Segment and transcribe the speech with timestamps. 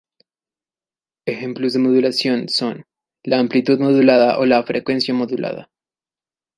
[1.27, 2.87] Ejemplos de modulación son:
[3.23, 5.69] la amplitud modulada o la frecuencia modulada.